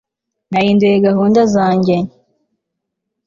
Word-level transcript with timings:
Nahinduye 0.51 0.95
gahunda 1.07 1.41
zanjye 1.53 1.95